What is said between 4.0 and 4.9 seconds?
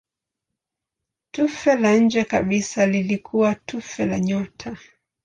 la nyota.